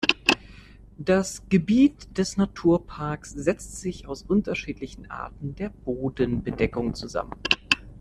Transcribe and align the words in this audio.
Das 0.97 1.43
Gebiet 1.49 2.17
des 2.17 2.35
Naturparks 2.35 3.33
setzt 3.33 3.79
sich 3.81 4.07
aus 4.07 4.23
unterschiedlichen 4.23 5.11
Arten 5.11 5.53
der 5.53 5.69
Bodenbedeckung 5.69 6.95
zusammen. 6.95 7.33